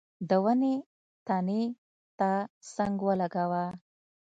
[0.29, 0.75] د ونې
[1.27, 1.63] تنې
[2.19, 2.31] ته
[2.75, 3.65] څنګ ولګاوه.